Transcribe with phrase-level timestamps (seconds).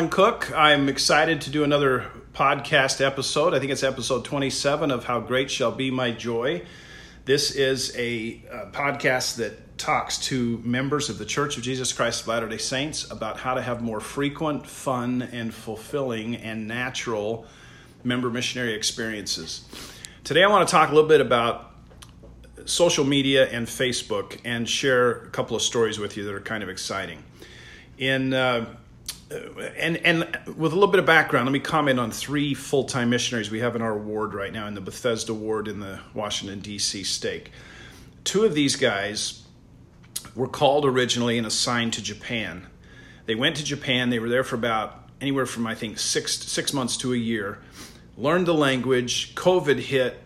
[0.00, 0.50] Alan Cook.
[0.56, 3.52] I'm excited to do another podcast episode.
[3.52, 6.62] I think it's episode 27 of How Great Shall Be My Joy.
[7.26, 12.22] This is a, a podcast that talks to members of the Church of Jesus Christ
[12.22, 17.44] of Latter day Saints about how to have more frequent, fun, and fulfilling and natural
[18.02, 19.68] member missionary experiences.
[20.24, 21.74] Today, I want to talk a little bit about
[22.64, 26.62] social media and Facebook and share a couple of stories with you that are kind
[26.62, 27.22] of exciting.
[27.98, 28.76] In uh,
[29.30, 33.10] and and with a little bit of background, let me comment on three full time
[33.10, 36.60] missionaries we have in our ward right now in the Bethesda ward in the Washington
[36.60, 37.04] D.C.
[37.04, 37.52] stake.
[38.24, 39.44] Two of these guys
[40.34, 42.66] were called originally and assigned to Japan.
[43.26, 44.10] They went to Japan.
[44.10, 47.58] They were there for about anywhere from I think six six months to a year.
[48.16, 49.34] Learned the language.
[49.36, 50.20] COVID hit.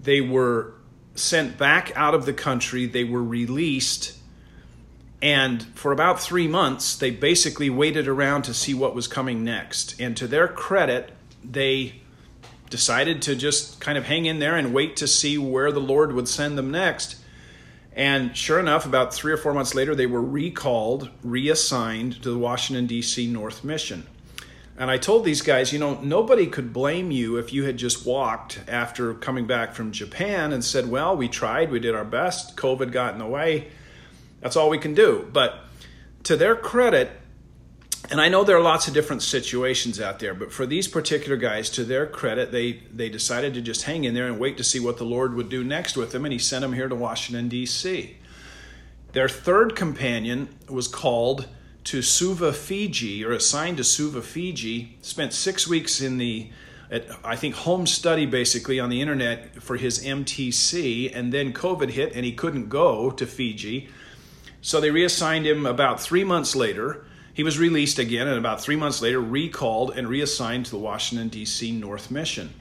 [0.00, 0.74] They were
[1.14, 2.86] sent back out of the country.
[2.86, 4.15] They were released
[5.22, 9.98] and for about three months, they basically waited around to see what was coming next.
[10.00, 12.02] And to their credit, they
[12.68, 16.12] decided to just kind of hang in there and wait to see where the Lord
[16.12, 17.16] would send them next.
[17.94, 22.38] And sure enough, about three or four months later, they were recalled, reassigned to the
[22.38, 23.26] Washington, D.C.
[23.26, 24.06] North Mission.
[24.76, 28.04] And I told these guys, you know, nobody could blame you if you had just
[28.04, 32.58] walked after coming back from Japan and said, well, we tried, we did our best,
[32.58, 33.68] COVID got in the way
[34.40, 35.28] that's all we can do.
[35.32, 35.60] But
[36.24, 37.10] to their credit,
[38.10, 41.36] and I know there are lots of different situations out there, but for these particular
[41.36, 44.64] guys, to their credit, they they decided to just hang in there and wait to
[44.64, 46.94] see what the Lord would do next with them, and He sent them here to
[46.94, 48.16] Washington D.C.
[49.12, 51.48] Their third companion was called
[51.84, 54.96] to Suva, Fiji, or assigned to Suva, Fiji.
[55.00, 56.50] Spent six weeks in the
[56.90, 61.90] at, I think home study basically on the internet for his MTC, and then COVID
[61.90, 63.88] hit and he couldn't go to Fiji.
[64.66, 67.04] So they reassigned him about three months later.
[67.32, 71.28] He was released again, and about three months later, recalled and reassigned to the Washington,
[71.28, 71.70] D.C.
[71.70, 72.52] North Mission.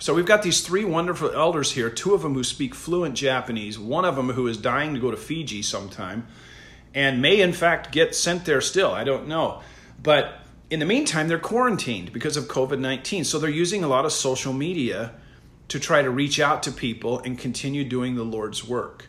[0.00, 3.78] So we've got these three wonderful elders here, two of them who speak fluent Japanese,
[3.78, 6.26] one of them who is dying to go to Fiji sometime,
[6.96, 8.90] and may in fact get sent there still.
[8.90, 9.62] I don't know.
[10.02, 13.22] But in the meantime, they're quarantined because of COVID 19.
[13.22, 15.12] So they're using a lot of social media
[15.68, 19.06] to try to reach out to people and continue doing the Lord's work.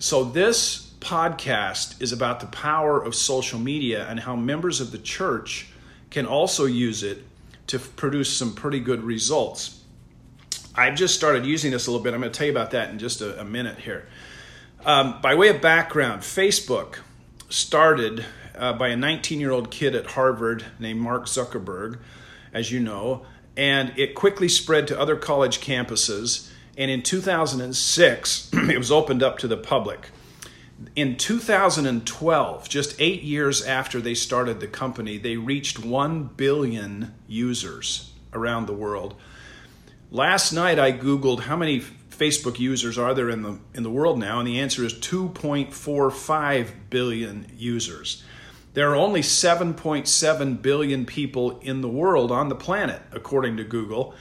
[0.00, 4.98] So this podcast is about the power of social media and how members of the
[4.98, 5.68] church
[6.10, 7.24] can also use it
[7.68, 9.80] to produce some pretty good results.
[10.74, 12.14] I've just started using this a little bit.
[12.14, 14.06] I'm going to tell you about that in just a, a minute here.
[14.84, 16.98] Um, by way of background, Facebook
[17.48, 18.24] started
[18.56, 21.98] uh, by a 19 year old kid at Harvard named Mark Zuckerberg,
[22.52, 26.50] as you know, and it quickly spread to other college campuses.
[26.78, 30.10] And in 2006, it was opened up to the public
[30.94, 38.12] in 2012, just eight years after they started the company, they reached 1 billion users
[38.32, 39.14] around the world.
[40.10, 44.18] Last night, I Googled how many Facebook users are there in the, in the world
[44.18, 48.22] now, and the answer is 2.45 billion users.
[48.74, 54.14] There are only 7.7 billion people in the world on the planet, according to Google.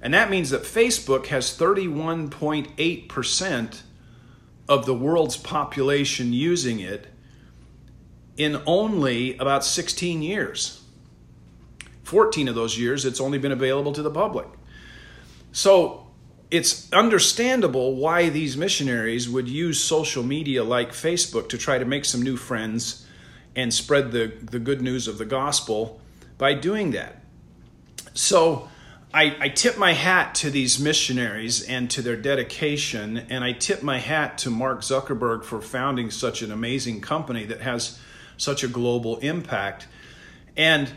[0.00, 3.82] And that means that Facebook has 31.8%
[4.68, 7.06] of the world's population using it
[8.36, 10.82] in only about 16 years.
[12.04, 14.46] 14 of those years, it's only been available to the public.
[15.52, 16.06] So
[16.50, 22.04] it's understandable why these missionaries would use social media like Facebook to try to make
[22.04, 23.06] some new friends
[23.54, 26.00] and spread the, the good news of the gospel
[26.38, 27.22] by doing that.
[28.14, 28.68] So
[29.12, 33.82] I, I tip my hat to these missionaries and to their dedication, and I tip
[33.82, 37.98] my hat to Mark Zuckerberg for founding such an amazing company that has
[38.36, 39.88] such a global impact.
[40.58, 40.92] And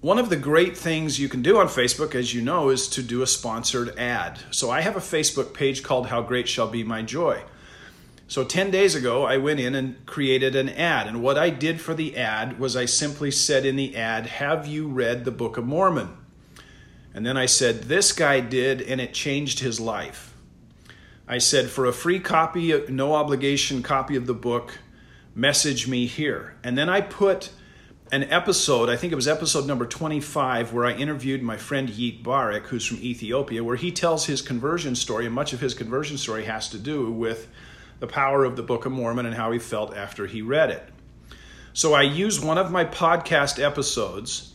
[0.00, 3.04] one of the great things you can do on Facebook, as you know, is to
[3.04, 4.40] do a sponsored ad.
[4.50, 7.44] So I have a Facebook page called How Great Shall Be My Joy.
[8.26, 11.06] So 10 days ago, I went in and created an ad.
[11.06, 14.66] And what I did for the ad was I simply said in the ad, Have
[14.66, 16.23] you read the Book of Mormon?
[17.14, 20.34] And then I said, This guy did, and it changed his life.
[21.26, 24.78] I said, For a free copy, no obligation copy of the book,
[25.34, 26.56] message me here.
[26.64, 27.50] And then I put
[28.12, 32.64] an episode, I think it was episode number 25, where I interviewed my friend Yitbarek,
[32.66, 36.44] who's from Ethiopia, where he tells his conversion story, and much of his conversion story
[36.44, 37.48] has to do with
[38.00, 40.88] the power of the Book of Mormon and how he felt after he read it.
[41.72, 44.52] So I use one of my podcast episodes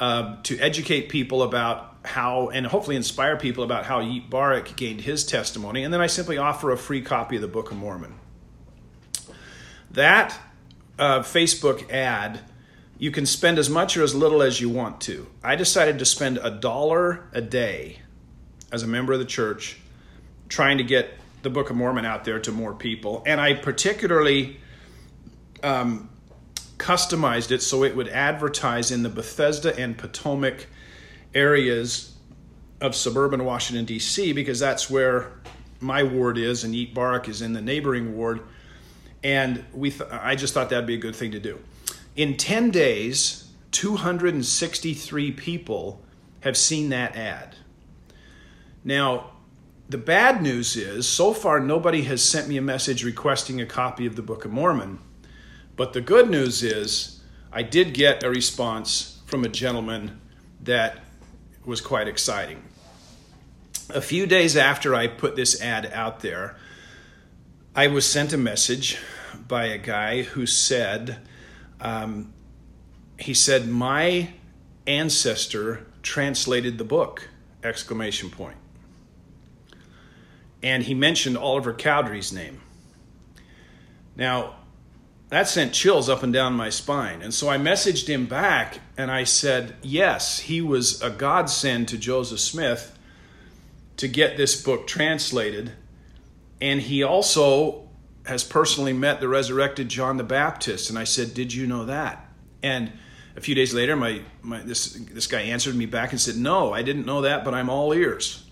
[0.00, 5.24] uh, to educate people about how and hopefully inspire people about how Yitbarek gained his
[5.24, 8.14] testimony, and then I simply offer a free copy of the Book of Mormon.
[9.90, 10.38] That
[10.98, 12.40] uh, Facebook ad
[13.00, 15.26] you can spend as much or as little as you want to.
[15.42, 18.00] I decided to spend a dollar a day
[18.70, 19.78] as a member of the church
[20.50, 21.08] trying to get
[21.42, 23.22] the Book of Mormon out there to more people.
[23.24, 24.60] And I particularly
[25.62, 26.10] um,
[26.76, 30.66] customized it so it would advertise in the Bethesda and Potomac
[31.34, 32.14] areas
[32.80, 35.32] of suburban Washington, D.C., because that's where
[35.80, 38.40] my ward is, and Yitbarek is in the neighboring ward.
[39.22, 41.58] And we th- I just thought that'd be a good thing to do.
[42.16, 46.02] In 10 days, 263 people
[46.40, 47.56] have seen that ad.
[48.82, 49.32] Now,
[49.88, 54.06] the bad news is, so far, nobody has sent me a message requesting a copy
[54.06, 54.98] of the Book of Mormon.
[55.76, 57.22] But the good news is,
[57.52, 60.20] I did get a response from a gentleman
[60.62, 61.00] that
[61.70, 62.64] was quite exciting.
[63.90, 66.56] A few days after I put this ad out there,
[67.76, 68.98] I was sent a message
[69.46, 71.18] by a guy who said,
[71.80, 72.32] um,
[73.18, 74.30] he said, "My
[74.84, 77.28] ancestor translated the book!"
[77.62, 78.56] Exclamation point.
[80.64, 82.62] And he mentioned Oliver Cowdery's name.
[84.16, 84.56] Now,
[85.30, 87.22] that sent chills up and down my spine.
[87.22, 91.98] And so I messaged him back and I said, yes, he was a godsend to
[91.98, 92.98] Joseph Smith
[93.96, 95.72] to get this book translated.
[96.60, 97.88] And he also
[98.26, 100.90] has personally met the resurrected John the Baptist.
[100.90, 102.28] And I said, Did you know that?
[102.62, 102.92] And
[103.36, 106.72] a few days later, my, my this this guy answered me back and said, "No,
[106.72, 108.44] I didn't know that, but I'm all ears."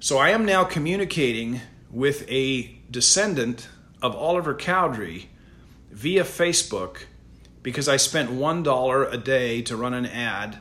[0.00, 3.68] So I am now communicating with a descendant
[4.02, 5.28] of Oliver Cowdery
[5.98, 6.98] via Facebook
[7.64, 10.56] because I spent one dollar a day to run an ad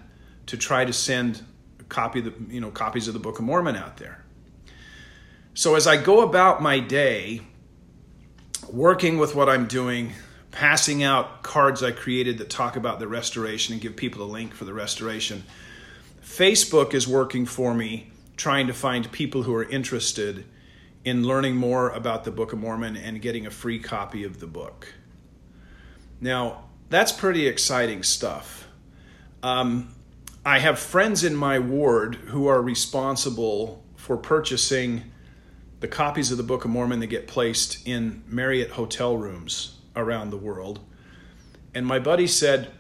[0.48, 1.44] to try to send
[1.90, 4.26] copy the, you know copies of the Book of Mormon out there.
[5.54, 7.42] So as I go about my day,
[8.68, 10.14] working with what I'm doing,
[10.50, 14.56] passing out cards I created that talk about the restoration and give people a link
[14.56, 15.44] for the restoration.
[16.24, 20.46] Facebook is working for me, trying to find people who are interested
[21.06, 24.48] in learning more about the Book of Mormon and getting a free copy of the
[24.48, 24.94] book.
[26.20, 28.68] Now, that's pretty exciting stuff.
[29.44, 29.94] Um,
[30.46, 35.04] I have friends in my ward who are responsible for purchasing
[35.80, 40.32] the copies of the Book of Mormon that get placed in Marriott hotel rooms around
[40.32, 40.80] the world.
[41.76, 42.72] And my buddy said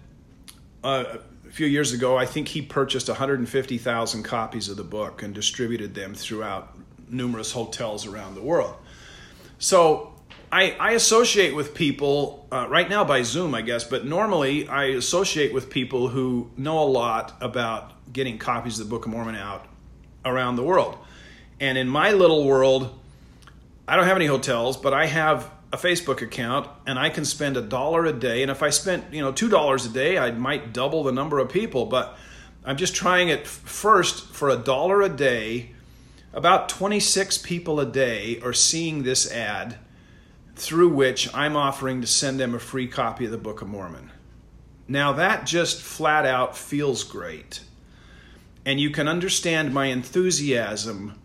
[0.83, 1.17] uh,
[1.47, 5.93] a few years ago, I think he purchased 150,000 copies of the book and distributed
[5.93, 6.75] them throughout
[7.09, 8.75] numerous hotels around the world.
[9.59, 10.16] So
[10.51, 14.85] I, I associate with people uh, right now by Zoom, I guess, but normally I
[14.85, 19.35] associate with people who know a lot about getting copies of the Book of Mormon
[19.35, 19.65] out
[20.23, 20.97] around the world.
[21.59, 22.97] And in my little world,
[23.87, 27.57] I don't have any hotels, but I have a Facebook account and I can spend
[27.57, 28.41] a dollar a day.
[28.41, 31.39] And if I spent, you know, two dollars a day, I might double the number
[31.39, 31.87] of people.
[31.87, 32.17] But
[32.63, 35.71] I'm just trying it first for a dollar a day.
[36.33, 39.77] About 26 people a day are seeing this ad
[40.57, 44.11] through which I'm offering to send them a free copy of the Book of Mormon.
[44.87, 47.61] Now that just flat out feels great.
[48.65, 51.19] And you can understand my enthusiasm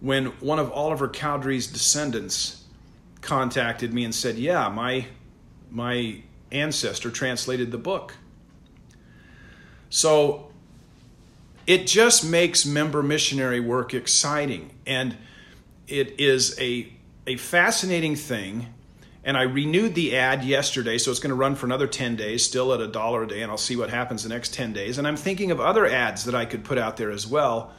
[0.00, 2.64] when one of Oliver Cowdery's descendants
[3.22, 5.06] contacted me and said, "Yeah, my
[5.70, 8.14] my ancestor translated the book."
[9.88, 10.50] So
[11.66, 15.16] it just makes member missionary work exciting and
[15.88, 16.92] it is a
[17.26, 18.66] a fascinating thing
[19.24, 22.44] and I renewed the ad yesterday, so it's going to run for another 10 days,
[22.44, 24.98] still at a dollar a day, and I'll see what happens the next 10 days.
[24.98, 27.72] And I'm thinking of other ads that I could put out there as well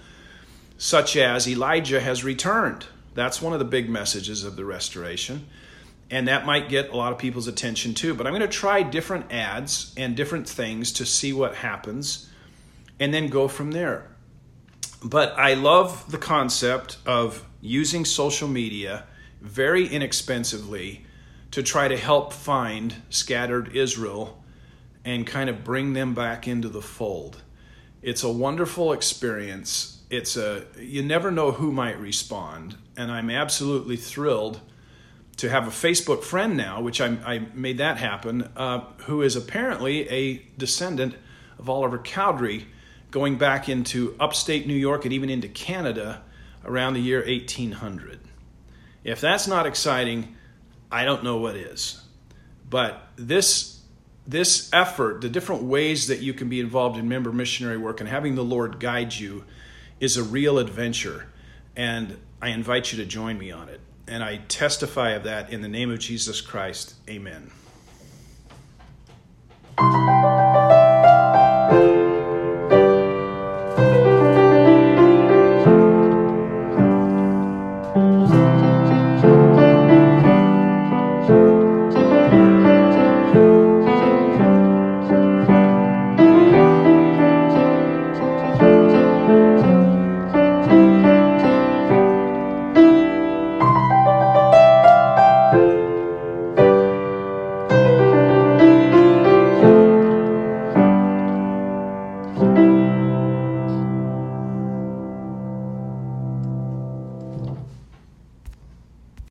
[0.77, 2.85] such as Elijah has returned.
[3.15, 5.47] That's one of the big messages of the restoration.
[6.09, 8.13] And that might get a lot of people's attention too.
[8.13, 12.29] But I'm going to try different ads and different things to see what happens
[12.99, 14.07] and then go from there.
[15.03, 19.03] But I love the concept of using social media
[19.47, 21.05] very inexpensively
[21.51, 24.43] to try to help find scattered Israel
[25.05, 27.41] and kind of bring them back into the fold.
[28.01, 33.97] It's a wonderful experience it's a you never know who might respond, and I'm absolutely
[33.97, 34.61] thrilled
[35.37, 39.35] to have a Facebook friend now, which I, I made that happen, uh, who is
[39.35, 41.15] apparently a descendant
[41.59, 42.67] of Oliver Cowdery,
[43.11, 46.23] going back into upstate New York and even into Canada
[46.65, 48.19] around the year 1800.
[49.07, 50.35] If that's not exciting,
[50.91, 52.03] I don't know what is.
[52.69, 53.81] But this
[54.27, 58.09] this effort, the different ways that you can be involved in member missionary work and
[58.09, 59.45] having the Lord guide you
[60.01, 61.29] is a real adventure,
[61.77, 63.79] and I invite you to join me on it.
[64.05, 66.95] And I testify of that in the name of Jesus Christ.
[67.09, 67.49] Amen.